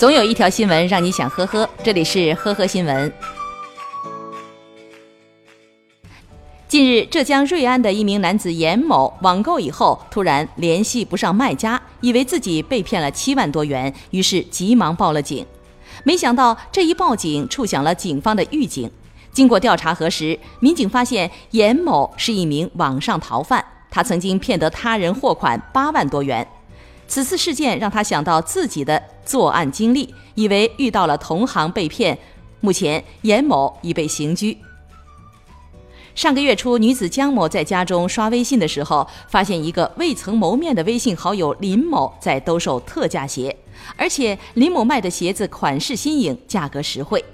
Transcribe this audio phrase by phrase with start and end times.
[0.00, 3.12] 总有一条新闻让你想呵呵，这里是呵呵新闻。
[6.66, 15.44] 近日，浙江瑞安的一名男子严某网购以后突然联系不上卖家，以为自己被骗了七万多元，于是急忙报了警。
[16.02, 18.90] 没想到这一报警触响了警方的预警。
[19.32, 26.48] 经过调查核实，民警发现严某是一名网上逃犯，他曾经骗得他人货款八万多元。
[27.10, 32.16] 此次事件让他想到自己的作案经历，以为遇到了同行被骗。
[32.60, 34.56] 目前，严某已被刑拘。
[36.14, 43.56] 上个月初，女子江某在家中刷微信的时候，发现一个未曾谋面的微信好友林某在兜售特价鞋，
[43.96, 47.24] 而且林某卖的鞋子款式新颖，价格实惠。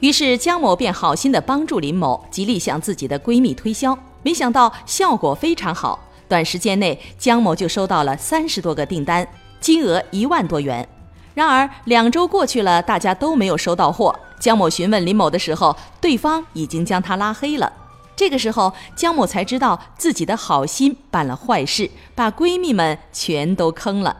[0.00, 9.26] 于是江某便好心的帮助林某，极力向自己的闺蜜推销，没想到效果非常好，短时间内江某就收到了三十多个订单，
[9.60, 10.88] 金额一万多元。
[11.34, 14.14] 然而两周过去了，大家都没有收到货。
[14.38, 17.72] 江某询问林某的时候，对方已经将他拉黑了。
[18.14, 24.16] 这个时候，江某才知道自己的好心办了坏事，把闺蜜们全都坑了。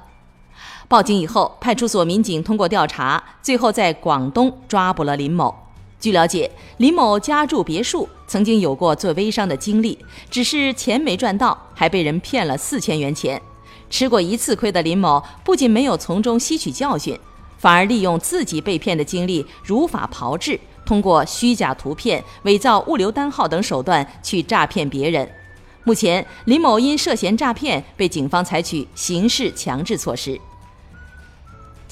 [0.89, 5.55] 报警以后，派出所民警通过调查，最后在广东抓捕了林某。
[6.01, 9.99] 据了解，林某家住别墅，曾经有过做微商的经历，
[10.31, 13.41] 只是钱没赚到，还被人骗了四千元钱。
[13.89, 17.19] 吃过一次亏的林某，不仅没有从中吸取教训，
[17.57, 20.61] 反而利用自己被骗的经历，如法炮制。
[20.85, 25.27] 通过虚假图片、伪造物流单号等手段去诈骗别人。
[25.85, 30.39] 目前，林某因涉嫌诈骗被警方采取刑事强制措施。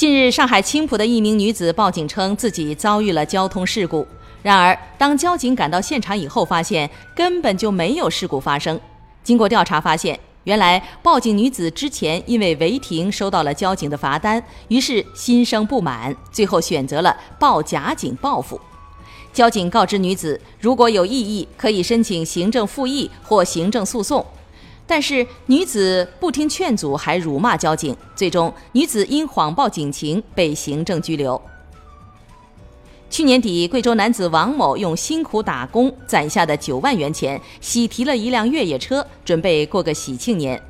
[0.02, 4.04] 近日，上海青浦的一名女子报警称自己遭遇了交通事故。
[4.42, 8.80] 然而，当交警赶到现场以后，发现根本就没有事故发生。
[9.22, 18.60] 经过调查发现，原来报警女子之前因为违停收到了交警的罚单，于是心生不满，最后选择了报假警报复。
[19.32, 24.26] 交警告知女子，如果有异议，可以申请行政复议或行政诉讼。
[24.92, 31.40] 但是女子不听劝阻，还辱骂交警，最终女子因谎报警情被行政拘留。
[33.08, 40.62] 去年底，贵州男子王某用辛苦打工攒下的九万元钱，喜提了一辆越野车，准备过个喜庆年。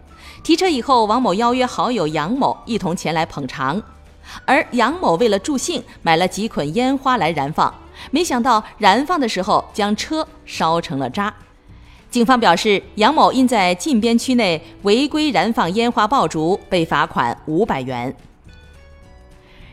[0.44, 3.82] 提车以后，王某邀约好友杨某一同前来捧场，
[4.44, 7.74] 而杨某为了助兴，买了几捆烟花来燃放。
[8.12, 11.34] 没想到燃放的时候将车烧成了渣。
[12.12, 18.14] 警方表示，杨某因在禁边区内违规燃放烟花爆竹，被罚款五百元。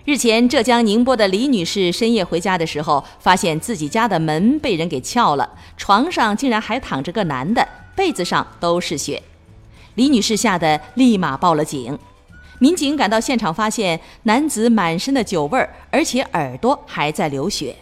[0.05, 9.21] 日前，浙江宁波的李女士深夜回家的时候，发现自己家的门被人给撬了，床上竟然还躺着个男的，被子上都是血。
[9.95, 11.99] 李女士吓得立马报了警。
[12.59, 17.75] 民警赶到现场，发现男子满身的酒味儿，而且耳朵还在流血。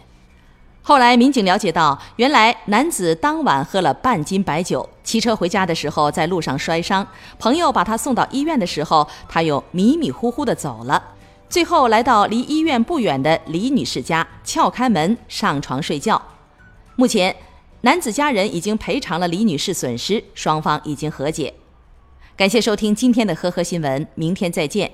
[0.87, 7.05] 后来，民警了解到，原来男子当晚喝了半斤白酒，骑车回家的时候在路上摔伤。
[7.37, 11.03] 朋友把他送到医院的时候，他又迷迷糊糊的走了。
[11.49, 16.21] 最后来到离医院不远的李女士家，撬开门上床睡觉。
[16.95, 17.35] 目前，
[17.81, 21.53] 男子家人已经赔偿了李女士损失，双方已经和解。
[22.37, 24.89] 感谢收听今天的呵呵新闻，明天再见。